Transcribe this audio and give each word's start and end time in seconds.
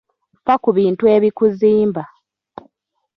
Ffa 0.39 0.53
ku 0.63 0.69
bintu 0.77 1.03
ebikuzimba. 1.15 2.03